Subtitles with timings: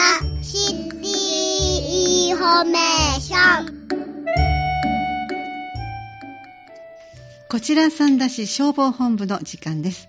[0.00, 3.86] ラシティインフォメーション
[7.50, 10.08] こちら三田市消防本部の時間です。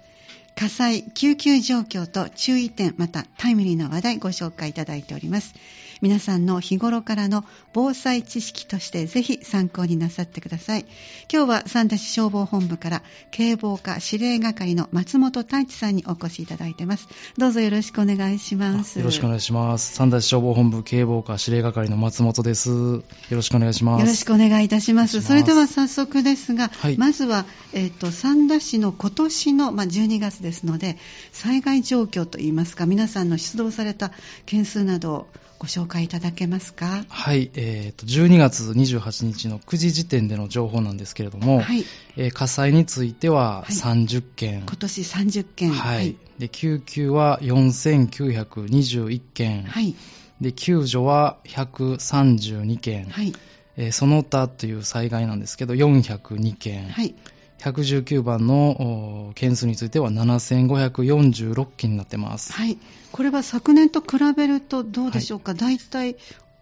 [0.56, 5.56] 火災、救急状況と注意点、またタイムリーな話題ご紹介いただいております。
[6.02, 7.44] 皆さんの日頃からの
[7.74, 10.86] 防災知識としてぜひ参考になさってください。
[11.31, 17.08] 今日は三田市消防本部から警防課司令係の松本太一さんにお越しいただいています。
[17.38, 19.00] どうぞよろしくお願いします。
[19.00, 19.95] よろしくお願いします。
[19.95, 22.70] 三田市消防本部警防課司令係の松本です。
[22.70, 24.02] よろしくお願いします。
[24.02, 25.18] よろしくお願いいたします。
[25.18, 30.98] ますそれでは早速ですが、はいまずは、えっ、と、三田市の今年の、まあ、12月ですので、
[31.32, 34.12] 災害状況といいますか、皆さんの出動された
[34.46, 35.27] 件数などを
[35.62, 37.06] ご紹介いただけますか？
[37.08, 41.86] はい、えーと、12月28日の9時時点での情報なんですけれども、はい。
[42.18, 45.70] えー火災についてははい30件、今年30件。
[45.70, 49.94] はい、で救急は4921件、はい。
[50.42, 53.32] で救助は132件、はい。
[53.78, 57.13] えーその他という災害なんですけど402件、はい。
[57.62, 62.54] 119番のお件数については7546件になってます。
[62.54, 62.77] はい。
[63.12, 65.53] これは昨年と比べるとどうでしょうか？
[65.53, 66.15] 大体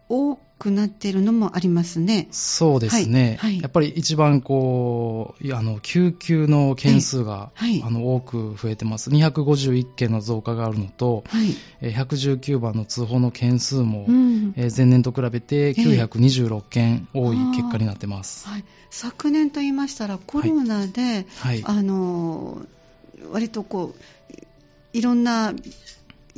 [0.10, 2.28] 多くなっているのもありますね。
[2.32, 3.52] そうですね、はい。
[3.52, 3.62] はい。
[3.62, 7.84] やっぱり一番こうあの救急の件数が、えはい。
[7.84, 11.56] あの多く増えてます、251件の増加があるのと、はい。
[11.82, 14.54] えー119番の通報の件数も、うん。
[14.58, 18.48] えー前年と比べてえ926件多い結果になってます。
[18.48, 22.62] はい、昨年と言いましたらコロナで、はい、あの
[23.32, 24.38] 割とこう
[24.94, 25.54] いろんな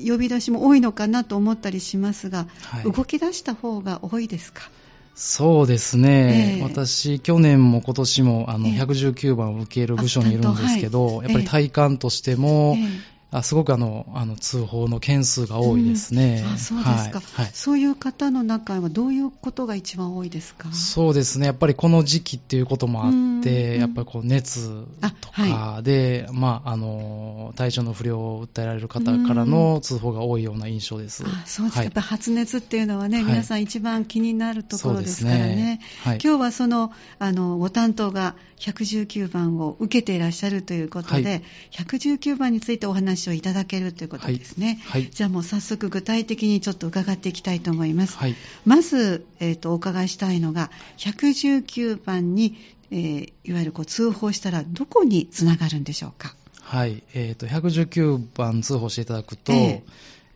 [0.06, 2.84] 呼び出しも多いのかなと思ったりしますが、はい。
[2.84, 4.70] 動き出した方が多いですか？
[5.14, 6.64] そうですね、ええ。
[6.64, 8.82] 私、去年も今年もあのええ。
[8.82, 16.44] 119番を受ける部署にいるんですけど、あやっぱり体感としても、ええあすごくあのあの通報の件数が多いですね。
[16.46, 17.44] あそうですか、はい。
[17.44, 17.50] はい。
[17.54, 20.72] そういう方の中はどういうことが一番多いですか？
[20.74, 23.12] そうですね、やっぱりこの時期っていうこともあっ
[23.42, 24.86] て、うんやっぱりこう熱
[25.22, 31.24] とかで、まあ、あの体調の不良を訴えられる方からの通報が多いような印象です。
[31.26, 31.86] あそうですか、はい。
[31.86, 33.26] やっぱ発熱っていうのはね、はい。
[33.26, 35.80] 皆さん一番気になるところですからね。
[36.04, 41.44] はい、今日はそのあのご担当が119番を受けていらっしゃるということで、はい。
[41.72, 44.80] 119番についてお話をいただけるということですね。
[44.86, 48.18] はいじゃあもう早速具体的にちょっと伺っていきたいと思います。
[48.18, 52.56] はいまず、えーとお伺いしたいのが119番に、
[52.92, 56.36] えーいわゆるこう通報したらどこにつながるんでしょうか？
[56.62, 59.84] はいえー、と119番通報していただくと、え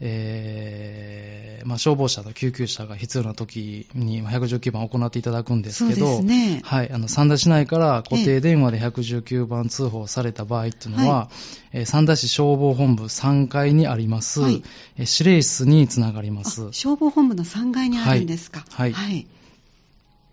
[0.02, 6.62] えーまあ、消防車と救急車が必要な時にまあ119番を行っていただくんですけど、すね。
[6.64, 11.30] はい、あの三田市内から固定電話で119番通報された場合っていうのは、は
[11.74, 14.64] えー三田市消防本部3階にあります、はい
[14.98, 16.68] えー指令室につながりますあ。
[16.72, 18.66] 消防本部の3階にあるんですか。
[18.70, 19.28] はいはい。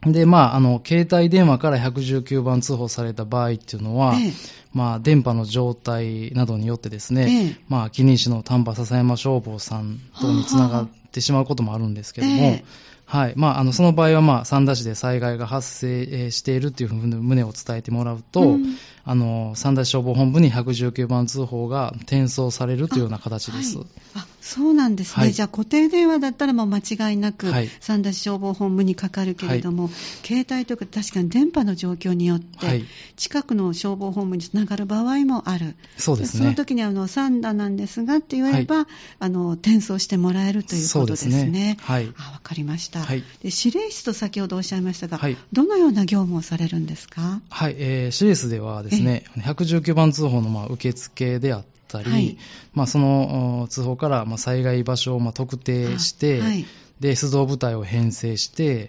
[0.06, 4.32] で、まあ、あの、携帯電話から119番通報された場合っていうのは、ええ。
[4.72, 7.56] まあ、電波の状態などによってですね、ええ。
[7.68, 12.64] まあ、紀西の丹波篠山消防さん等につながってしまうこともあるんですけども、ええ。
[13.04, 13.34] はい。
[13.36, 18.76] まあ、あの、その場合は、まあ、三田市で災害が発生えーしているというふうに旨を伝えてもらうと、うん。
[19.04, 23.78] あの、三田市消防本部に119番通報が転送されるというような形です。
[23.78, 23.86] はい。
[24.16, 25.32] あそうなんですね、はい。
[25.32, 27.70] じゃあ固定電話だったらもう間違いなく、はい。
[27.80, 29.88] 三田市消防本部にかかるけれども、
[30.24, 32.84] 携帯というか確かに電波の状況によって、はい。
[33.16, 35.76] 近くの消防本部につながる場合もある。
[35.96, 36.40] そうですね。
[36.40, 38.88] その時にあの三田なんですがって言えば、
[39.20, 41.40] あの転送してもらえるということですね。
[41.40, 41.76] すね。
[41.80, 42.12] はい。
[42.18, 43.20] あわかりました、はい。
[43.42, 43.50] で。
[43.64, 45.36] 指令室と先ほどおっしゃいましたが、はい。
[45.52, 47.40] どのような業務をされるんですか？
[47.48, 52.36] はい、えー、シリースではですね、119番通報のまあ受付であったり、はい
[52.74, 56.64] まあ、そのお通報からまあ災害場所をまあ特定して、あはい
[57.00, 58.88] で出動部隊を編成して、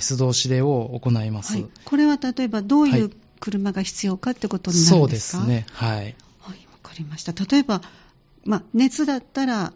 [0.00, 1.54] 出動指令を行います。
[1.54, 5.14] はい、これは例えばどういうはい車が必要かってことになるそうんでか？
[5.14, 5.66] ですすね。
[5.72, 5.98] はい。
[5.98, 6.14] はい、わ
[6.82, 7.32] かりました。
[7.32, 7.82] 例えば、
[8.44, 9.72] まあ、熱だったら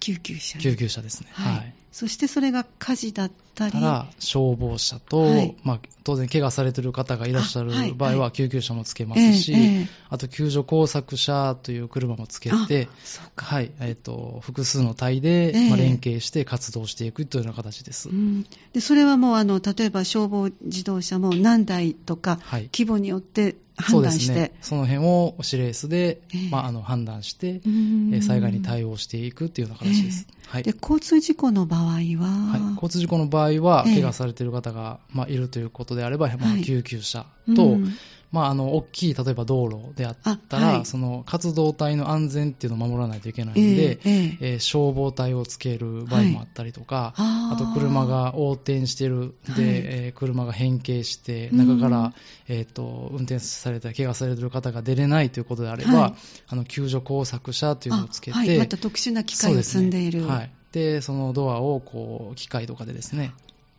[0.00, 1.28] 救急車に救急車ですね。
[1.32, 1.73] はい。
[1.94, 2.08] はい。
[2.08, 3.74] そしてそれが火事だったり、
[4.18, 12.88] 消防車と、はいまあ、当然怪我されている方がいらっしゃる場合ははい救急車もつけますし、ええええあと救助工作車という車もつけあて。
[13.36, 18.08] はい、えっ、と、複数の隊で、ええまあ、連携して活動していくというような形です。
[18.08, 22.70] うん、でそれはもうあの例えば消防自動車も何台とかはい。
[22.72, 24.52] 規模によってそうです判断して、ね。
[24.60, 26.50] その辺を指令室で、ええ。
[26.50, 28.14] まあ、あの判断して、うん。
[28.14, 30.26] えー災害に対応していくというような形です。
[30.46, 30.62] はい。
[30.62, 30.74] で。
[30.80, 33.94] 交通事故の場合は、はい、交通事故の場合は、ええ。
[33.94, 37.26] 怪我されている方が、まあ、いるということであれば、まあ、はい救急車
[37.56, 37.92] と、うん
[38.34, 40.86] まあ、あの、大きい、例えば道路であったら、はい。
[40.86, 44.54] その活動体の安全っていうのを守らないといけないんで、ええええ。
[44.54, 47.54] えー消防隊をつける場合もあったりとか、あー。
[47.54, 49.62] あと車が横転してる、で、はい。
[49.62, 52.12] えー車が変形して、うん中から、
[52.48, 56.14] えーと、運転されたり、怪我されてる方が出れないということであれば、はい。
[56.48, 60.22] あの、救助工作車というのをつけて、また特殊な機械を積んでいる。
[60.22, 60.50] そうすねはい。
[60.72, 63.32] で、そのドアを、こう、機械とかでですね、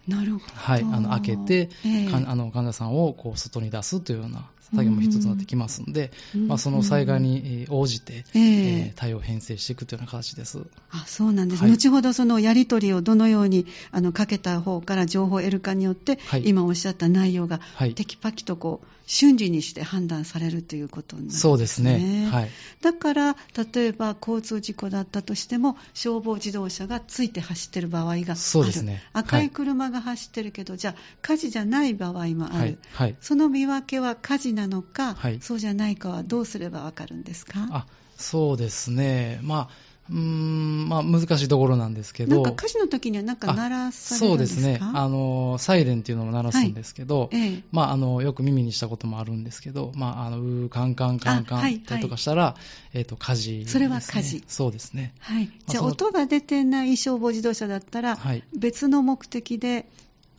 [0.07, 0.45] なるほど。
[0.53, 10.59] はい、あの開けて、ええかんあの患者さんをこう外に出すというような作業も一つになってきますので、うんまあ、その災害にえー応じて、えええー対応編成していくというような形です。
[10.89, 21.41] あそうなんです、はい後ほどそのやり取りをどのようにあのかけた方から情報を得るかによって、はい今おっしゃった内容がはいテキパキとこう瞬時にして判断されるということになるんですね。
[21.41, 22.29] そうですね。
[22.31, 22.49] はい。
[22.81, 23.35] だから
[23.73, 32.77] 例えば交通事故だったとしても消防自動車がついて走ってる場合があるそうですね赤はいい車が走ってるけど、じゃあ火事じゃない場合もある、はい。
[32.93, 33.15] はい。
[33.21, 37.67] その見分けは火事なのか、はいそうじゃないかはどうすればわかるんですか？
[37.71, 37.85] あ、
[38.17, 39.39] そうですね。
[39.43, 39.69] まあ、
[40.09, 42.35] うーん、まあ、難しいところなんですけど。
[42.43, 44.35] なんか火事の時にはなんか鳴らされるそんでか？
[44.35, 44.79] うですすね。
[44.81, 52.55] あの、サイレンっていうのも鳴らすんですけど、ええまあ、あの、よく耳にしたこともあるんですけど、まあ、あの、うーカンカンカンカンあはいったりとかしたら、
[52.93, 53.65] えっ、と、火事ね。
[53.67, 55.13] それは火事そうですね。
[55.19, 59.89] はい、じゃあ音が出てない消防自動車だったら、はい別の目的で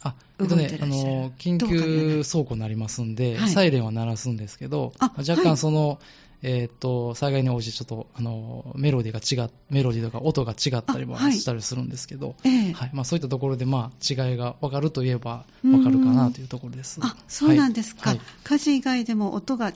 [0.06, 3.48] あ、えっとねあの、緊急走行になりますんで、はい。
[3.50, 5.44] サイレンは鳴らすんですけど、あ若はい。
[5.44, 5.98] 干その、
[6.48, 12.72] えっと、災害に応じてちょっと、あの、メロディーが違っ、メロディーとか音が違ったりもしたりするんですけど、ええ。
[12.72, 12.90] はい。
[12.92, 17.00] まあそういったところで、まあ違いが分かるといえば分かるかなというところです。
[17.02, 18.20] あそうなんですか、はい。
[18.44, 19.72] 火事以外でも音が違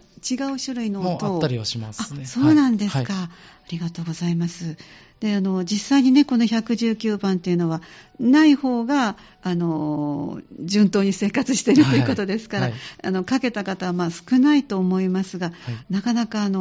[0.55, 1.35] う種類の音を。
[1.35, 2.23] あったりはしますね。
[2.23, 3.07] あそうなんですか、はい。
[3.11, 3.29] あ
[3.73, 4.77] りがとうございます。
[5.21, 7.83] であの実際にね、この119番っていうのは、
[8.19, 12.75] ない方があの順当に生活しているということですから、はい。
[13.05, 15.57] あのかけた方はまあ少ないと思いますが、はい。
[15.91, 16.60] なかなかあの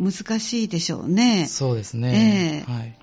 [0.00, 1.46] 難しいでしょうね。
[1.46, 2.64] そうですね。
[2.66, 2.94] ええはい。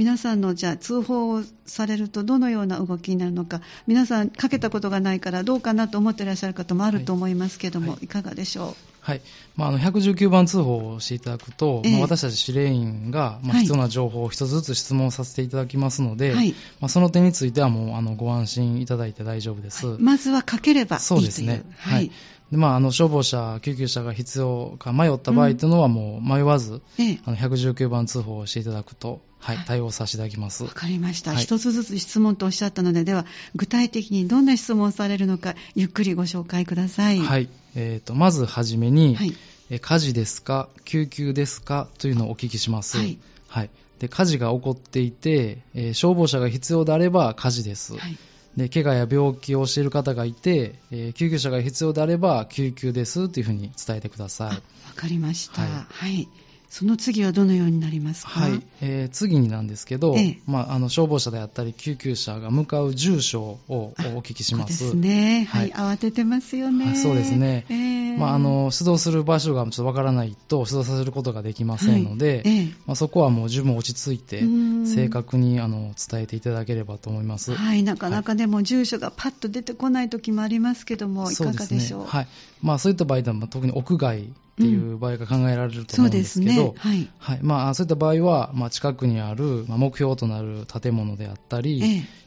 [0.00, 9.20] 皆さんのじゃあ通報をされるとどのような動きになるのか皆さんかけたことがないからどうかなと思っていらっしゃる方もあると思いますけども、はいい、かがでしょはい。
[9.56, 19.86] まあ、あの、119番通報をしていただくと、ええまあ、私たち司令員が、まあ、はい必要な情報を一つずつ質問させていただきますので、はいまあ、その点についてはもう、あの、ご安心いただいて大丈夫です。
[19.86, 21.62] うまずはかければいいというそうですね。
[21.76, 22.10] はい。
[22.50, 30.64] で、まあ、あの、消防車、救急車が必要か迷った場合というのはもう迷わず、ええあの、119番通報をしていただくと、はい、はい対応させていただきます。
[30.64, 33.26] わかりました、はい一つずつ質問とおっしゃったのででは
[33.56, 37.48] 具体的にどんな質問をされるのかゆっくりご紹介くださいはい。
[37.74, 39.34] えっ、と、まずはじめに、はい
[39.70, 42.98] え火事ですか救急ですかというのをお聞きします。
[42.98, 43.18] はい。
[43.46, 43.70] はい。
[44.00, 47.96] で、火事が起こっていて、えー消防車が必要であれば火事です。
[47.96, 48.18] はい
[48.56, 54.48] で、怪我や病気をしている方がいて、えー救急車が必要であれば救急ですというふうに伝えてください。
[54.48, 54.60] あわ
[54.96, 56.28] かりました、ははいい
[56.70, 58.30] その次はどのようになりますか？
[58.30, 60.38] はい、えー次になんですけど、ええ。
[60.46, 64.76] まあ、あの消防車であったり救急車が向かう住所をお聞きします。
[64.78, 65.70] そうですね、はい。
[65.70, 67.66] は慌ててますよね、はいそうですね。
[67.68, 67.74] え
[68.14, 68.16] え。
[68.16, 72.36] まあ、あの出動する場所がちょっとわからないと出動させることができませんので、はい。
[72.44, 72.64] ええ。
[72.86, 74.44] まあ、そこはもう十分落ち着いて
[74.86, 77.52] 正確にあの伝えていただければと思います。
[77.52, 82.06] はい、なかなかでも住所がパッと出てこない時もありますけども、いかがでしょう？
[82.06, 82.28] はい。
[82.62, 86.90] まあ、そういった場合でも特に屋外っていう場合が考えられると思うんですけど、ですね。
[86.90, 87.08] はい。
[87.18, 91.82] はいまあ、そういった場合は、まあ、近くにある、まあ、目標となる建物であったり、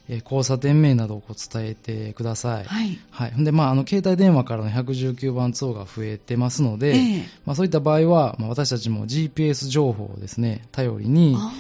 [0.10, 2.64] え交差点名などをこう伝えてください。
[2.66, 3.00] はい。
[3.10, 3.44] はい。
[3.44, 11.54] で、まあ、あの、携帯電話からの119番通報が増えてますので、ええまあ、そういった場合は、まあ、私たちも GPS 情報をですね、頼りに、あ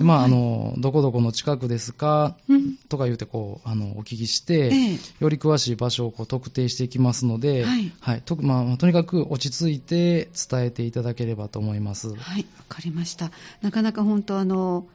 [0.00, 0.30] でまあ、あはい。
[0.30, 2.76] の、どこどこの近くですか、うん。
[2.88, 4.98] とか言うて、こう、あの、お聞きして、ええ。
[5.20, 8.22] より詳しい場所をこう特定していきますので、はい。
[8.22, 12.08] とまあ、とにかく落ち着いて伝えていただければと思います。
[12.08, 13.30] はい、わかりました。
[13.60, 14.86] なかなか本当あの、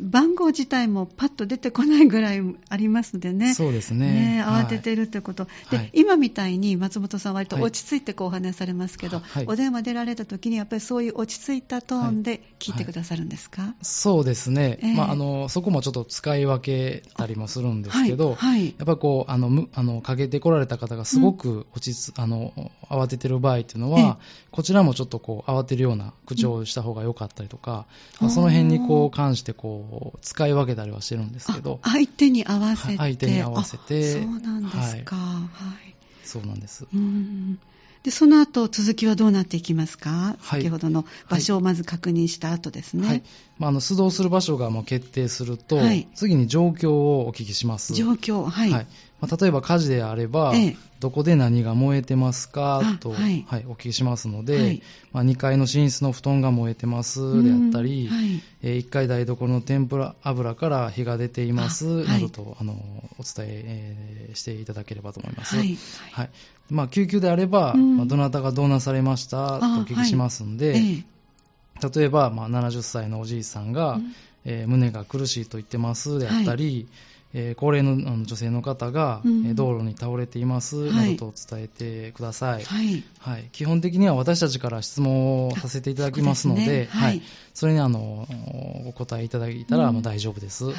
[0.00, 3.54] 番号自体もパッと出てこないぐらいありますのでね。
[3.54, 4.36] そうですね。
[4.36, 4.64] ねはい。
[4.64, 5.90] 慌ててるということ、で、はい。
[5.92, 7.64] 今みたいに松本さんは割とはい。
[7.64, 9.46] 落ち着いてこうお話しされますけど、はい。
[9.46, 14.94] お電話出られた時にやっぱりそういう落ち着いたトーンで聞いてくださるんですか、そうですね、ええ。
[14.94, 18.38] まあ、あのそこもちょっと使い分けたりもするんですけど、やっ
[18.84, 22.52] ぱりこうあのむあのかけてこられた方がすごく落ち着、あの
[22.88, 24.18] 慌ててる場合っていうのは、
[24.50, 27.86] こちらもちょっとこう慌てるような口調をした方が良かったりとか、
[28.20, 29.81] まあその辺にこう関してこう
[30.20, 31.80] 使い分けたりはしてるんですけど。
[31.82, 34.18] あ、相手に合わせて、はい相手に合わせて。
[34.18, 35.48] あそうなんですか、は
[35.86, 35.94] い。
[36.24, 36.86] そうなんです。
[36.92, 37.58] うん。
[38.02, 40.62] でその後続きはどうなっていきますか、はい。
[40.62, 43.22] 先ほどの場所をまず確認した後ですね、はい
[43.62, 46.08] まあ、あの出動する場所がもう決定すると、はい。
[46.16, 47.94] 次に状況をお聞きします。
[47.94, 48.70] 状況、はい。
[48.72, 50.76] まあ、例えば火事であれば、ええ。
[50.98, 53.46] どこで何が燃えてますかあと、はい。
[53.68, 54.82] お聞きしますので、はい。
[55.12, 58.10] まあ、2階の寝室の布団が燃えてますであったり、
[58.62, 62.72] えー1階台所の天ぷら油から火が出ていますなどとあの
[63.18, 65.56] お伝ええーしていただければと思います。
[65.56, 65.76] はい。
[66.12, 66.30] はい。
[66.70, 67.96] まあ、救急であれば、うん。
[67.96, 71.11] まあどなたがどうなされましたとお聞きしますんで、ええ
[71.90, 74.14] 例えば、まあ、70歳のおじいさんが、うん。
[74.44, 76.88] えー胸が苦しいと言ってますであったり、
[77.34, 79.46] えー高齢の女性の方が、うん。
[79.46, 83.04] えー道路に倒れていますはないどと伝えてください、はい。
[83.18, 83.48] はい。
[83.52, 86.88] 基本的には私たちから質問をさせていただきますのでね。
[86.90, 87.22] はい。
[87.54, 88.26] それにあの
[88.86, 89.94] お答えいただいたら、うん。
[89.94, 90.74] まあ大丈夫です、はい。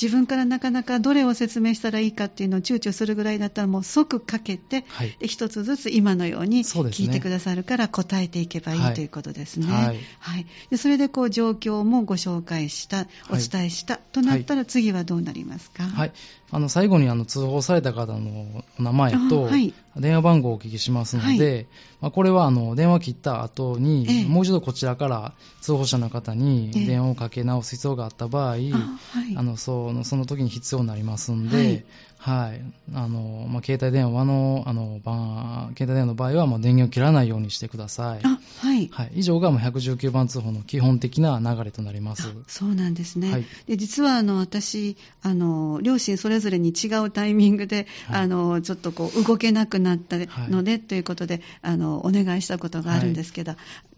[0.00, 5.16] 自分からなかなかどれを説明したらいいかっていうのを躊躇するぐらいだったらもう即かけて、はい。
[5.20, 9.66] で一つずつ今のように聞いてくださるから答えていけばいい、はいということですね。
[9.66, 9.98] はい。
[10.18, 10.46] はい。
[10.70, 15.84] でそれでこう状況もご紹介した、お伝えしたとなったら次はどうなりますか？
[15.94, 16.12] はい、
[16.54, 19.48] あの最後にあの通報された方のお名前と
[19.96, 21.66] 電話番号をお聞きしますので、
[22.00, 24.24] まあ、これはあの電話切った後に、ええ。
[24.24, 26.86] もう一度こちらから通報者の方にええ。
[26.86, 29.36] 電話をかけ直す必要があった場合、あはい。
[29.36, 31.66] あのそのその時に必要になりますんはい。
[31.66, 31.84] で、
[32.18, 32.62] はい。
[32.94, 38.20] あのまあ、携帯電話のあの番携帯電話の場合はもう電源を切らないようにしてください。
[38.22, 38.88] あはい。
[38.92, 42.28] はい、以上がもう119番通報の基本的な流れとなります。
[42.28, 43.44] あそうなんですね、はい。
[43.66, 48.22] で実はあの私あの、両親それぞれに違うタイミングで、はい。
[48.22, 50.16] あのちょっとこう動けなくなった
[50.48, 53.54] ので、ということであのお願いしたことがあるんですけど,、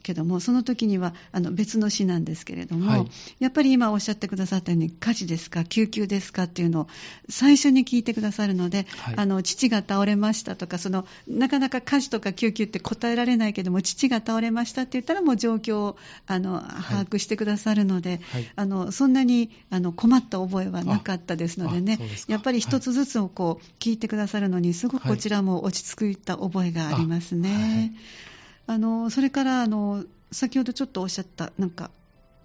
[0.06, 3.06] けどもその時にはあの別の市なんですけれども、はい。
[3.40, 6.44] やっぱり今おっしゃってくださったように火事ですか、救急ですか？
[6.44, 6.86] っていうのを
[7.28, 9.14] 最初に聞いてくださるので、はい。
[9.16, 15.96] あの父が倒れましたとかその、なかなか火事とか救急って答えられないけども、父が倒れましたって言ったら、もう状況を
[16.28, 18.50] あの把握してくださるので、はい。
[18.54, 21.98] あのそんなにあの困った覚えはなかったですのでね
[22.28, 27.94] やっぱり一つずつをこう聞いてくださるのにすごくこちらも落ち着いた覚えがありますね。
[28.66, 31.90] あのそれからあの先ほどちょっとおっしゃったなんか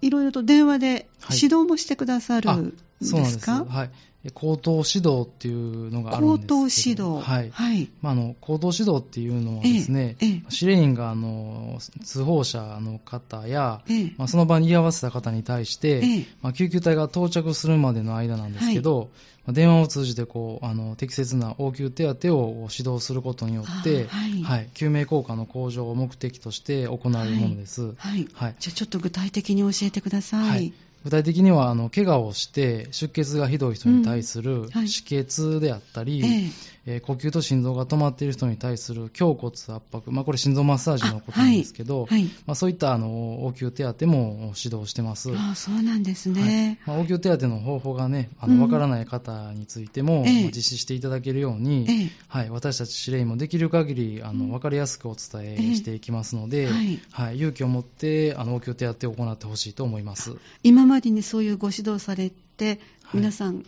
[0.02, 1.38] いろいろと電話ではい。
[1.42, 3.46] 指導もしてくださるあんそうなんです。
[3.46, 3.92] か、はい。
[4.36, 7.20] 口頭指導っていうのがあるん口ですけど。
[7.20, 7.32] 頭指導。
[7.32, 7.50] はい。
[7.50, 7.90] はい。
[8.02, 10.44] まあ、あの口頭指導っていうのはですね、ええええ。
[10.52, 14.14] 指令員があの通報者の方や、ええ。
[14.18, 16.26] まあ、その場に居合わせた方に対して、ええ。
[16.44, 19.10] まあ、救急隊が到着するまでの間なんですけど、
[19.46, 24.70] まあ電話を通じてこうあの適切な応急手当を指導することによって、あはい。
[24.76, 27.96] 救命効果の向上を目的として行われるものです。
[27.98, 28.28] はい。
[28.34, 28.56] はい。
[28.60, 30.50] じゃあちょっと具体的に教えてください。
[30.50, 34.84] はい具体的にはあの怪我をして出血がひどい人に対するはい。
[34.86, 36.24] 止血であったり、
[36.86, 42.24] えええー呼吸と心臓が止まっている人に対する胸骨圧迫、まあ、これ心臓マッサージのことなんですけど、はい。
[42.46, 45.32] まあ、そういったあの応急手当も指導してます。
[45.36, 46.78] ああそうなんですね。
[46.86, 46.98] はい。
[46.98, 48.58] まあ、応急手当の方法がね、あうん。
[48.58, 50.42] の分からない方についても、ええ。
[50.44, 52.10] まあ実施していただけるように、ええ。
[52.28, 54.52] はい、私たち司令員もできる限りあの、うん。
[54.52, 57.00] 分かりやすくお伝えええしていきますので、はい。
[57.12, 60.36] はい、勇気を持ってあの応急手当を行ってほしいと思います。
[60.64, 62.32] 今までにそういうご指導され
[63.14, 63.66] 皆さん、うん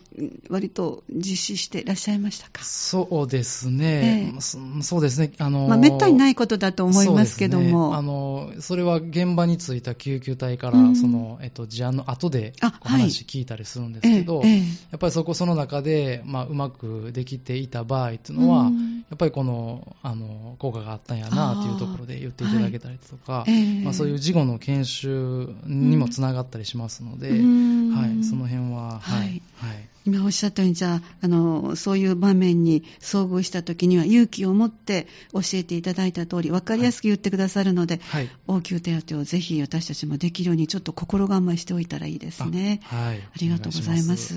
[0.48, 4.40] 割と実施していらっしゃいましたか、そうですね、ええ。
[4.40, 7.76] そそうですね、あのまあ、めったにないことだと思いますけどそうですね。
[7.76, 10.96] も、あのそれは現場に着いた救急隊から、うん。
[10.96, 14.64] そのえっと、事案の後であお話聞いたりするんですええけど、ええや
[14.96, 19.04] っぱりそこ、その中で、まあ、うまくできていた場合っていうのは、うん。
[19.10, 23.82] やっぱりこのあの効果があったんやなというところで言っていただけたりとか、ええ。
[23.82, 27.94] まあ、そういう事後の研修にもつながったりしますので、うん。
[27.94, 29.36] はい、その辺は、ははい。
[29.36, 29.88] いはい。
[30.06, 38.28] 今おっしゃったように、じゃああの、そういう場面に遭遇したときには、勇気を持って教えていただいた通り、分かりやすく言ってくださるので、はい。
[38.46, 42.80] 応急手当をぜひ私たちもできるように、ちょっと心構えしておいたらいいですね。
[42.90, 44.34] あはい、ありがとうございます。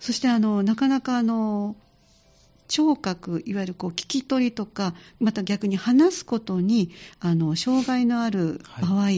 [0.00, 1.76] そしてあのなかなかあの
[2.68, 9.08] 聴覚、いわゆるこう聞き取りとか、また逆に話すことにあの障害のある場合、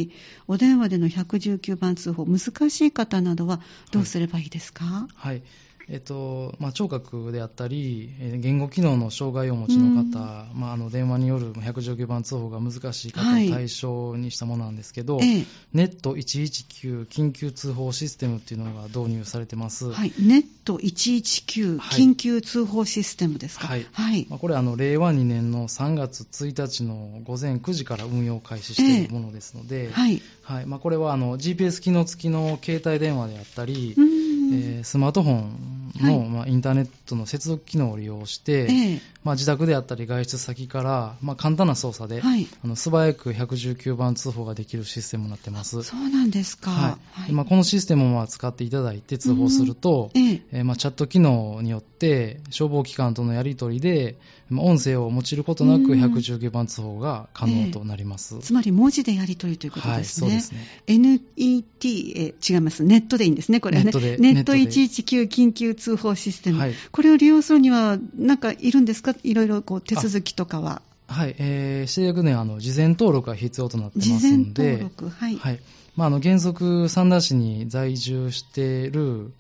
[0.47, 5.43] お電話での119番通報、難しい方などはどうすればいいですか、はい
[5.90, 13.49] えっとまあ、聴覚であったり、えー言語機能の障害をお持ちの方、まあ、あの電話による119番通報が難しい方はい。
[13.49, 15.45] を対象にしたものなんですけど、ええ。
[15.73, 19.90] ネット119緊急通報システムっていうのが導入されてます。
[19.90, 22.00] はい、ネット119はい。
[22.00, 23.87] 緊急通報システムですか、はい。
[23.92, 24.26] はい。
[24.28, 30.23] まあ、これあの令和2年の3月1日の午前9時から運用を開始しているものですので、はい。
[30.42, 30.66] はい。
[30.66, 34.18] まあ、これはあの GPS 機能付きの携帯電話であったり、うーん。
[34.50, 42.47] えースマートフォンの、はいまあ、インターネットの接続機能を利用して、ええまあ、自宅であったり外出先から、まあ、簡単な操作で、はい。
[42.64, 45.83] あの素早く119番通報ができるシステムになってます。
[45.83, 46.71] そうなんですか。
[46.71, 50.42] はいでまあ、このシステムをまあ使っていただいて通報すると、ええ。
[50.52, 54.16] えーまあ、チャット機能によって消防機関とのやり取りで、
[54.49, 58.38] まあ音声を用いることなくうん119番通報が可能となります。
[58.40, 60.28] つまり文字でやり取りということはい、ですね。
[60.28, 60.66] そうですね。
[60.87, 62.83] NET、え違います。
[62.83, 63.90] ネットでいいんですね、これはね。
[63.90, 66.58] ネットでネットネットで119緊急通報システム。
[66.58, 69.14] はいこれを利用するには、なんかいるんですか？
[69.23, 70.82] いろいろこう手続きとかは。
[71.06, 75.08] はい、えー、していくね、あの、事前登録が必要となってます事前んで、登録。
[75.08, 75.37] はい。
[75.37, 75.61] はい。
[75.97, 79.32] まあ、あの、原則、三田市に在住している、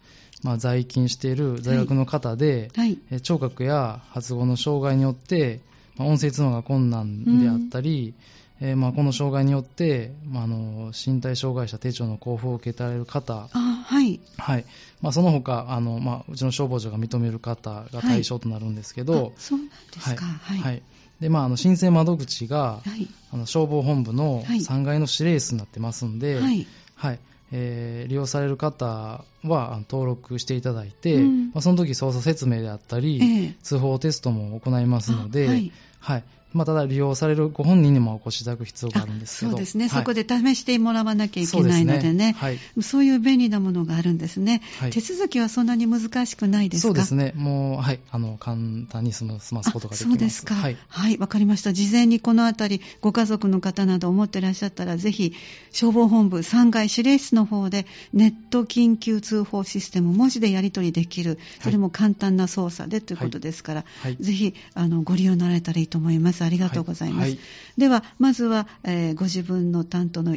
[0.42, 2.96] まあ、在勤している在学の方で、はい。
[3.10, 5.60] えー聴覚や発語の障害によって、
[5.98, 8.14] まあ音声通話が困難であったり、
[8.60, 14.20] えーまあ、この障害によって、まあ、あの身体障害者手帳の交付を受けられる方、あはい。
[14.36, 14.64] はい。
[15.00, 20.24] まあ、その他あの、まあ、うちの消防署が認める方が対象となるんですけど、あそうなんですか。
[20.24, 20.58] はい。
[20.58, 20.82] はい。
[21.20, 23.08] でまあ、あの申請窓口が、はい。
[23.32, 24.58] あの消防本部のはい。
[24.58, 26.66] 3階の指令室になってますんで、はい。
[26.96, 27.20] はい。
[27.52, 31.44] えー利用される方は登録していただいて、うん。
[31.46, 33.56] まあ、その時操作説明であったり、ええ。
[33.62, 35.72] 通報テストも行いますので、あはい。
[36.00, 40.00] はいまあ、ただ利用されるご本人にもお越しいただく必要があるんですけど、そうですね、はい。
[40.00, 44.90] そこで試してもらわなきゃいけないのでね、はい、そういう便利なものがあるんですね、はい。
[44.90, 46.88] 手続きはそんなに難しくないですか？
[46.88, 48.56] そうですね、もう、はい、あの簡
[48.88, 50.04] 単に済ますことができます。
[50.04, 50.54] あそうですか。
[50.54, 51.72] はい、はい、わかりました。
[51.72, 55.34] 事前にこのあたり、ご家族の方など思ってらっしゃったら、ぜひ、
[55.72, 64.16] 消防本部3階指令室の方で、ネット緊急通報システム、文字でやり取りできる、それも簡単な操作でということですから、はい。
[64.18, 66.37] ぜひ、あの、ご利用になられたらいいと思います。
[66.44, 67.20] ありがとうございます。
[67.22, 67.30] はい。
[67.30, 67.38] はい
[67.78, 70.36] では、まずは、えーご自分の担当の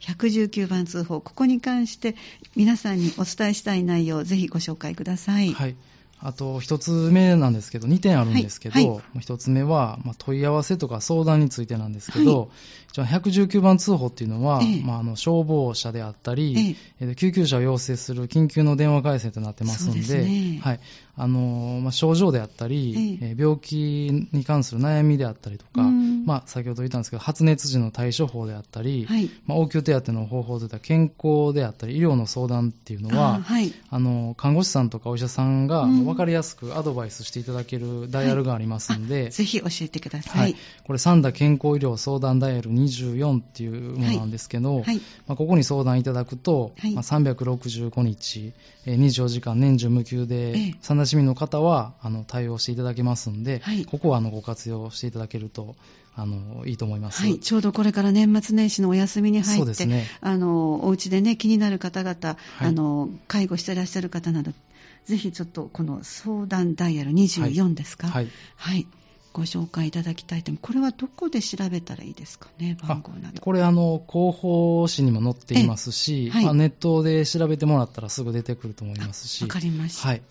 [0.00, 2.16] 119番通報、ここに関して
[2.56, 5.52] 皆さんにお伝えしたい内容をぜひご紹介ください。
[5.52, 5.76] はい。
[6.24, 9.18] あと一つ目なんですけど、2点あるんですけど、はいはい。
[9.18, 12.50] 一つ目は、まあ、問い合わせとか相談についてなんですけど、
[12.92, 14.82] じゃあ119番通報っていうのは、ええ。
[14.84, 17.10] まあ、あの消防車であったり、ええ。
[17.10, 20.60] ー救急車を要請する緊急の電話回線となってますので、ですね。
[20.62, 20.80] はい
[21.14, 23.28] あのまあ、症状であったり、ええ。
[23.30, 23.76] えー病気
[24.32, 26.24] に関する悩みであったりとか、うん。
[26.24, 29.28] まあ、先ほど言ったんですけど、発熱時の対処法であったり、はい。
[29.46, 33.72] まあ、応急手当の方法といった健康であったり、医療の相談っていうのは、あはい。
[33.90, 36.04] あの看護師さんとかお医者さんがうん。
[36.04, 40.38] 分かりやすくアドバイスしていただけるダイヤルがありますんで、ぜひ教えてくださ。
[40.38, 40.52] はい。
[40.52, 44.96] い、これ三田健康医療相談ダイヤル24っていうものなんですけど、はい。
[45.26, 46.94] まあ、ここに相談いただくと、はい。
[46.94, 48.52] まあ、365日、
[48.86, 53.84] えー24時間年中無休えでえ、三田市民の方はあの対応していただけますんで、はい。
[53.84, 55.76] ここはあのご活用していただけると
[56.14, 57.22] あのいいと思います。
[57.22, 60.06] はい、ちょうどこれから年末年始のお休みに入って、ね。
[60.20, 62.16] あのお家でね気になる方々、
[62.56, 62.68] はい。
[62.68, 64.52] あの介護してらっしゃる方など、
[65.04, 68.28] ぜひちょっとこの相談ダイヤル24ですか、はい。
[68.56, 68.86] はい。
[69.32, 70.72] ご紹介いただきたいと思います。
[70.72, 73.40] これはどこで調べたらいいですかね、番号など。
[73.40, 76.30] これあの広報誌にも載っていますし、ええ。
[76.30, 76.44] はい。
[76.44, 79.42] まあ、ネットで調べてもらったらすぐ出てくると思いますし。
[79.42, 80.08] わかりました。
[80.08, 80.22] はい、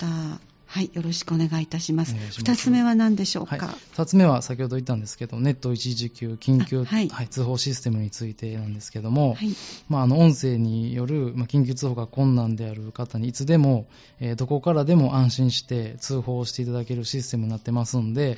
[0.79, 2.15] よろしくお願いいたします。
[2.37, 3.57] 二つ目は何でしょうか？
[3.57, 7.09] はい、2つ目は先ほど言ったんですけど、ネット一時給緊急、あはい。
[7.27, 9.49] 通報システムについてなんですけども、はい。
[9.89, 13.87] まあ、あの音声による、まあ、緊急通報が困難である方にいつでも、
[14.19, 18.37] えーどこからでも安心して通報していただけるシステムになってますんで、はい。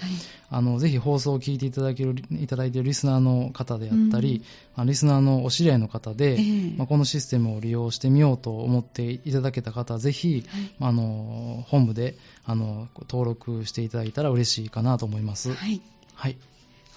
[0.49, 4.41] あのぜひ放送を聞いていただけるいただいているリスナーの方であったり、うん。
[4.75, 6.73] まあリスナーのお知り合いの方で、ええ。
[6.77, 10.71] まあ、このシステムを利用してみようと思っていただけた方はぜひ、はい。
[10.79, 15.53] あの本部であの登録していただいたら嬉しいかなと思います。
[15.53, 15.81] はい
[16.13, 16.31] はい。
[16.31, 16.37] わ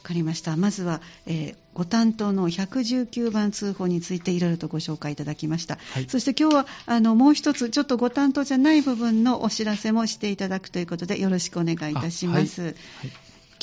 [0.02, 0.56] かりました。
[0.56, 5.76] まずは、えーご担当の119番通報についていろいろとご紹介いただきました。
[5.92, 12.62] はいそして今日はあのもう一つちょっとご担当じゃない部分のお知らせもしていただくということでよろしくお願いいたします。
[12.62, 12.74] はい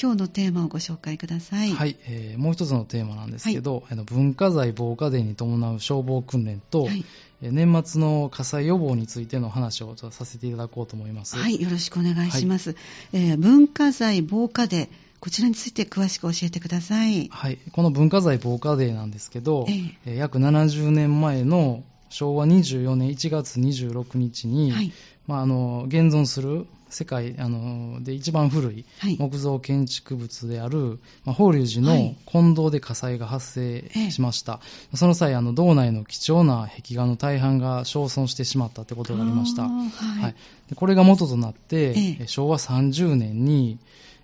[0.02, 1.72] 今日のテーマをご紹介ください。
[1.72, 7.06] はい、えーもう一つのテーマなんですけど、あの文化財防火デーに伴う消防訓練と、はい
[7.42, 11.36] えー年末の火災予防についての話をさせていただこうと思います。
[11.36, 12.76] はい、よろしくお願いします。
[13.12, 17.30] えー文化財防火デーこちらについて詳しく教えてください。
[17.32, 19.74] はい、この文化財防火デーなんですけど、え
[20.06, 24.94] えー約70年前の昭和24年1月26日に、はい
[25.26, 29.18] まあ、あの現存する世界あので一番古いはい。
[29.18, 32.18] 木造建築物である、まあ、法隆寺のはい。
[32.26, 34.60] 金堂で火災が発生しました、
[34.94, 39.64] その際あの道内の貴重な壁画の大半が焼損してしまったということがありました。
[39.64, 40.22] はい。
[40.22, 40.36] はい、
[40.70, 42.18] でこれが元となって、ええ。
[42.22, 43.80] え昭和30年に、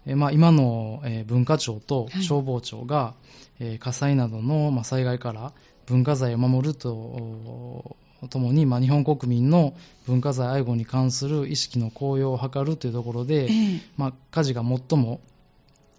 [0.06, 2.24] えまあ、今の、えー文化庁とはい。
[2.24, 3.14] 消防庁が、
[3.60, 5.54] えー火災などの、まあ、災害から
[5.88, 7.96] 文化財を守るとお
[8.28, 9.74] ともに、まあ、日本国民の
[10.08, 13.82] 文化財愛護に関する意識の高揚を図るというところで、ええ。
[13.98, 15.22] まあ、火事が最も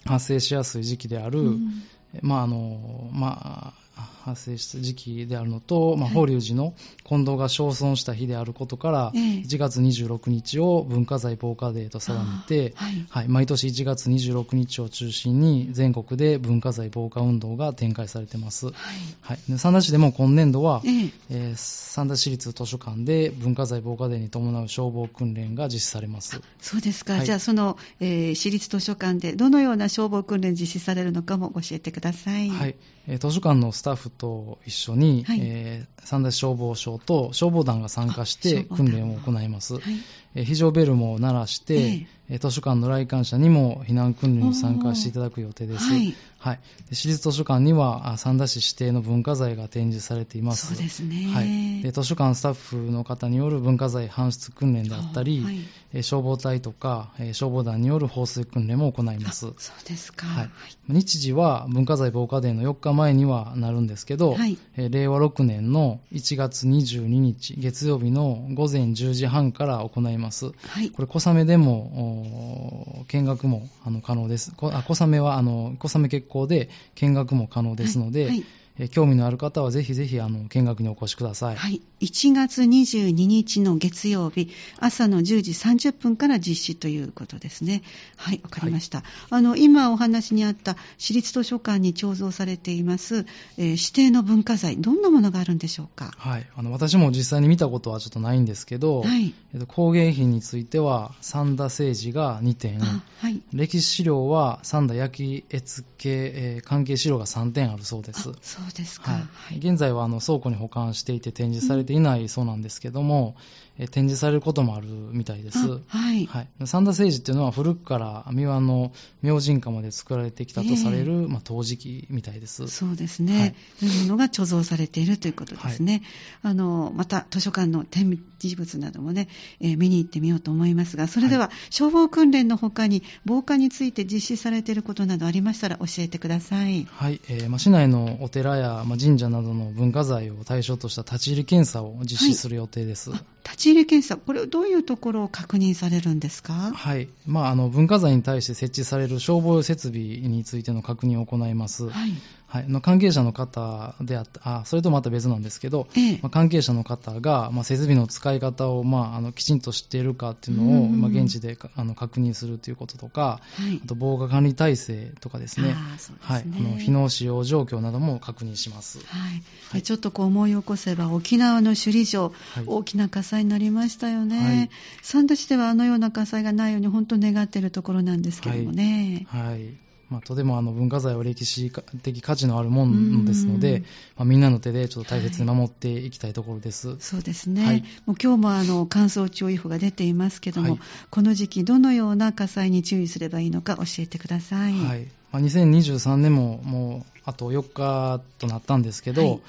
[0.05, 1.83] 発生しやすい時期である、うん。
[2.23, 6.15] まああのまあ、発生した時期であるのと、まあ、はい。
[6.15, 6.75] 法隆寺の
[7.05, 9.23] 近藤が焼損した日であることから、ええ。
[9.41, 13.07] 1月26日を文化財防火デーと定めて、あはい。
[13.09, 18.67] はい、毎年1月26日を中心に全国で文化財防火運動が展開されています。
[18.67, 19.39] はい。
[19.59, 21.11] 三田市でも今年度は、ええ。
[21.31, 26.41] えー三田市立図書館で文化財防火デーに伴う消防訓練が実施されます。
[26.61, 27.27] そうですか、はい。
[27.27, 32.49] じゃあその、えー私立図書館でどのような消防訓練実施されるのかも教えてください。
[32.49, 32.77] はい、
[33.09, 35.41] えー図書館のスタッフと一緒に、はい。
[35.43, 39.75] えー三田市消防署と消防団が参加して訓練を行います。
[39.75, 39.83] はい。
[40.30, 45.93] えー非常ベルも鳴らして、ええー図書館の来館者にも避難訓練に参加していただく予定です。
[45.93, 50.69] はいはい、で市立図書館にはあ三田市指定の文化財が展示されています。
[50.69, 51.27] そうですね。
[51.35, 55.59] はい、で図書館スタッフの方による文化財搬出訓練であったり、はい
[55.93, 59.41] えー消防隊とか、えー消防団による放水訓練も行います。
[59.41, 60.27] そうですか。
[60.27, 60.51] はい、
[60.89, 70.53] 日時は文化財防火デーの4日前にはなるんですけど、はいえー令和6年の1月22日月曜日の午前10時半から行います。
[70.53, 70.91] はい。
[70.91, 74.53] これ小雨でも見学もあの可能です。
[74.55, 81.57] こあ小雨はあの小雨決行で見学も可能ですので、はいはいえー興味のある方はぜひぜひあの見学にお越しください。
[81.57, 81.81] はい。
[82.01, 87.83] 1月22日の月曜日、朝の10時30分から実施ということですね。
[88.17, 89.03] はい、わかりました。
[89.29, 93.27] あの、今お話にあった私立図書館に貯蔵されています、
[93.59, 96.13] えー指定の文化財、どんなものがあるんでしょうか？
[96.17, 99.35] はい、あの私も実際に見たことはちょっとないんですけど、はい。
[99.53, 103.41] えっと、工芸品については三田政治が2点、あ、はい。
[103.53, 108.70] 歴史資料は三田焼絵系、えー関係資料が3点あるそうですあ。
[108.71, 109.11] そうですか。
[109.11, 113.35] はい、現在はあの倉庫に保管していて展示されていないそうなんですけども、
[113.81, 115.59] えー展示されることもあるみたいです。
[115.59, 116.27] あはい。
[116.27, 122.69] はい、三田政治っていうのは古くから三輪の明神家まで作られてきたとされる、まあ、陶磁器みたいです。
[122.69, 123.41] そうですね。
[123.41, 126.03] はいそういうものが貯蔵されているということですね。
[126.43, 129.29] あの、また図書館の展示物などもね、
[129.61, 136.87] えー見に行ってみようと思いますが、それでは、消防訓練の他に防火について実施されていることなどありましたら教えてください。
[136.91, 143.11] はい、えーまあ、市内のお寺や、まあ、神社などの文化財を対象とした立ち入り検査を実施する予定です。
[143.45, 146.73] あ立ち入り検査、これどういうところを確認されるんですか？
[146.75, 151.89] はい、まあ、あの文化財に対して設置される消防設備についての確認を行います。
[151.89, 152.13] はい。
[152.51, 156.19] はい、関係者の方であったあ、それとまた別なんですけど、ええ。
[156.21, 163.81] まあ、関係者の方が、まあ、設備の使い方を、まあ、あのきちんと知っているかっていうのを、うんまあ、現地でかあの確認するということとか、はい。
[163.85, 163.87] あ。
[163.87, 168.99] と防火管理体制とかですね、あーそうですはい、ねあの火の使用状況なども確認します。
[168.99, 169.43] はい。
[169.71, 169.83] はい。
[169.83, 172.33] ちょっとこう思い起こせば沖縄の首里城、はい。
[172.67, 174.71] 大きな火災になりましたよね、はい。
[175.03, 183.61] 三田市ではあのような火災がないように本当願っているところなんですけどもね、はいまあ、とてもあの文化財は歴史的価値のあるものですのうん。
[183.61, 183.85] で、
[184.17, 186.97] まあ、みんなの手でちょっと大切に守っていきたいところです。
[186.99, 187.85] そうですね、はい。
[188.07, 190.81] もう今日もあの乾燥注意報が出ていますけども、はい。
[191.11, 194.73] この時期どのような火災に注意すればいいのか教えてください。
[194.75, 195.07] はい。
[195.31, 199.41] まあ、2023年ももうあと4日となったんですけど、はい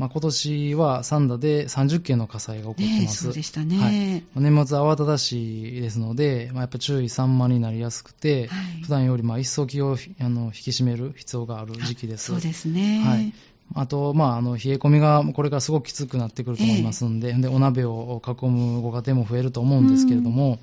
[0.00, 3.24] まあ、今年は三田で30件の火災が起こってます。
[3.24, 3.76] そうでしたね。
[3.78, 12.32] はいまあ年末慌ただしいですので、まあ、やっぱ注意散漫になりやすくて、はい普段よりまあ一層気をあの引き締める必要がある時期です。
[12.32, 13.02] そうですね。
[13.04, 13.34] はい
[13.74, 20.58] あと、まあ、あの冷え込みがこれからすごくきつくなってくると思いますんで,、でお鍋を囲むご家庭も増えると思うんですけれども、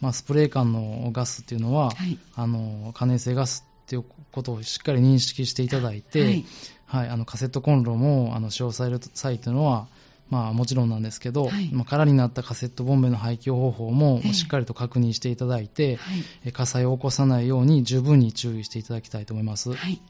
[0.00, 6.44] まあ、スプレー缶のガスっていうのは、はいあの可燃性ガスっていうことをしっかり認識していただいて、はい。
[6.86, 9.86] はいあのカセットコンロもあの使用される際というのは、
[10.28, 11.70] まあ、もちろんなんですけど、はい。
[11.72, 14.32] まあ、空になったカセットボンベの廃棄方法もええ。
[14.32, 16.24] しっかりと確認していただいて、はい。
[16.44, 19.72] え火災を起こさないように十分に注意していただきたいと思います。
[19.72, 20.00] はい。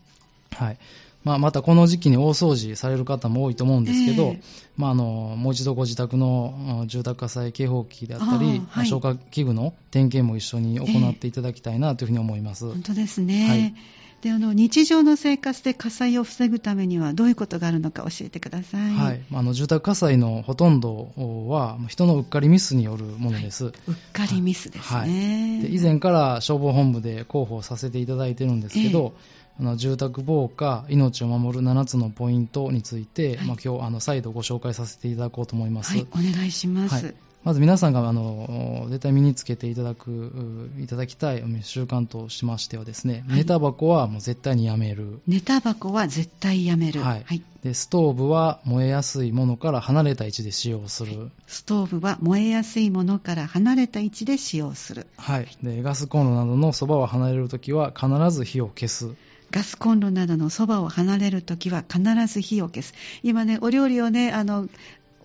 [0.52, 0.78] はい
[1.22, 4.40] まあ、またこの時期に大掃除される方も多いと思うんですけど、ええ
[4.76, 5.04] まあ、あの
[5.36, 12.66] もう一度ご自宅のうん住宅火災警報器であったり、はいまあ消火器具の点検も一緒に行っていただきたいなというふうに思います。
[12.66, 13.48] 本当ですね。
[13.48, 13.74] はい
[14.20, 18.92] であの日常の生活で火災を防ぐためにはどういうことがあるのか教えてください。
[18.92, 21.12] はい、あの住宅火災のほとんど
[21.48, 23.66] は人のうっかりミスによるものです。
[23.66, 23.72] うっ
[24.12, 25.60] かりミスですね。
[25.62, 29.14] で以前から消防本部で広報させていただいてるんですけど、
[29.60, 35.92] あの住宅防火、命を守る7つのポイントについて、はいまあ、今日あの再度ご紹介させていただこうと思います。
[35.92, 37.04] はい、お願いします。
[37.04, 47.00] はいまず皆さんがあの絶対身につけていただくいただきたい習慣としましてはですね、はい寝タバコはもう絶対にやめる、寝タバコは絶対やめる。
[47.00, 47.42] はいはい。
[47.62, 55.06] でストーブは燃えやすいものから離れた位置で使用する、ストーブは燃えやすいものから離れた位置で使用する。
[55.16, 59.14] はい、でガスコンロなどのそばを離れるときは必ず火を消す、
[59.50, 62.94] ガスコンロなどのそばを離れるときは必ず火を消す。
[63.22, 64.68] 今ね、お料理をね、あの、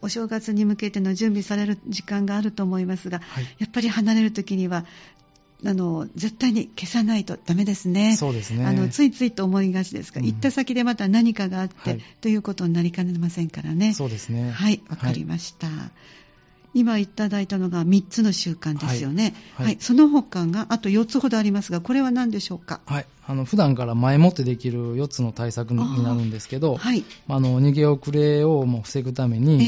[0.01, 4.85] お正月に向けての準備される時間があると思いますが、はい、やっぱり離れるときには、
[5.65, 8.15] あの、絶対に消さないとダメですね。
[8.15, 13.93] そうですねあの、ついついと思いがちですが、うん行った先でまた何かがあって、はいということになりかねませんからね。
[13.93, 15.67] そうですね、はい、わかりました。
[16.75, 19.33] 今いただいたのが3つの習慣ですよね。
[19.55, 19.73] は、はい。
[19.73, 19.77] い。
[19.79, 22.81] その他があと4つほどありますが、これは何でしょうか？
[22.85, 27.03] はい、あの普段から前もってできる4つの対策になるんですけど、はい。
[27.29, 29.65] あの逃げ遅れをもう防ぐためえに、え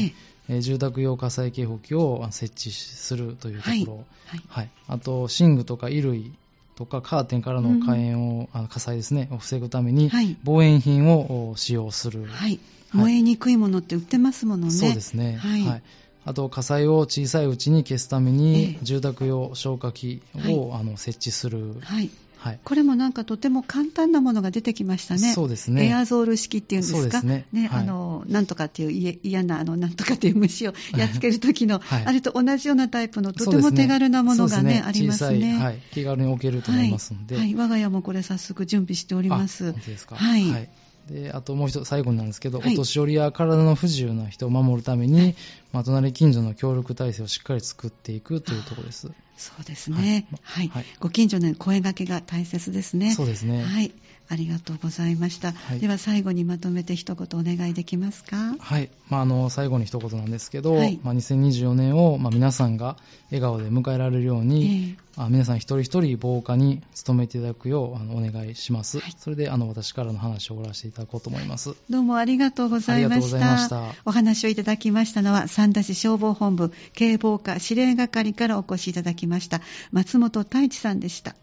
[0.50, 0.58] え。
[0.58, 4.42] ー住宅用火災警報器をあ設置するというところ、はい。
[4.48, 6.32] はい、あと寝具とか衣類
[6.74, 10.36] とかカーテンからの火炎を、あの火災ですねを防ぐために、はい。
[10.44, 12.60] 防煙品をお使用する、はい。
[12.92, 14.72] 燃えにくいものって売ってますものね。
[14.72, 15.82] そうですね、はい
[16.28, 18.84] あと火災を小さいうちに消すために、ええ。
[18.84, 22.10] 住宅用消火器を、あの設置する、はい。
[22.36, 22.60] はい。
[22.62, 25.32] これもなんかとても簡単なものが出てきましたね。
[25.32, 25.88] そうですね。
[25.88, 27.20] エアゾール式っていうんですか？
[27.20, 27.46] すね。
[27.52, 27.82] はい。
[27.82, 32.04] あの、なんとかっていうい嫌な、あの、なんとかっていう虫を やっつける時の、はい。
[32.04, 35.58] あれと同じようなタイプのとても手軽なものがね、ですあります小さい、ね。
[35.58, 37.54] はい、気軽に置けると思いますので、はい、はい。
[37.54, 39.68] 我が家もこれ早速準備しております。
[39.68, 40.16] あ本当ですか。
[40.16, 40.68] はい
[41.08, 45.34] であともう一つ最後なんですけど、はいお年寄りや体の不自由な人を守るために、
[45.72, 49.10] まあ、隣近所の協力体制をしっかり作っていくというところです。
[49.36, 50.26] そうですね。
[50.42, 50.68] はい。
[50.68, 53.14] はいご近所の声掛けが大切ですね。
[53.14, 53.62] そうですね。
[53.62, 53.92] はい。
[54.30, 55.52] ありがとうございました。
[55.52, 58.56] はいでは最後にまとめて一言お願いできますか？
[58.58, 58.90] はい。
[59.08, 62.96] まあ、あの、最後に一言なんですけど、はいまあ、2024年を、まあ、皆さんが
[63.30, 69.00] 笑顔で迎えられるように、ええあ皆さん一人一人防火に努めていただくようあのお願いします。
[69.00, 71.74] はいそれで、あの、私からの話を終わらせていただこうと思います。
[71.90, 73.16] どうもありがとうございました。
[73.16, 79.60] ありがとうございましたお話をいただきましたのは、三田市消防本部警防課指令係からお越しいただきました、
[79.90, 81.34] 松本太一さんでした。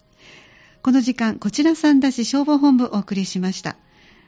[0.86, 3.76] この時間、こちら三田市消防本部お送りしました。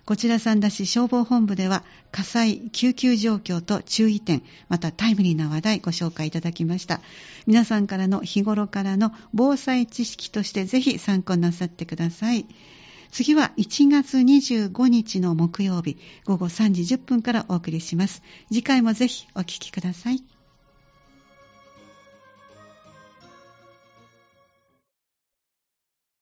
[0.05, 6.99] こちら三田市消防本部では火災、救急状況と注意点、またタイムリーな話題ご紹介いただきました。
[7.45, 12.47] 皆さんからの日頃からの防災知識としてぜひ参考なさってください。
[13.11, 18.23] 次は1月25日の木曜日午後3時10分からお送りします。
[18.47, 20.23] 次回もぜひお聞きください。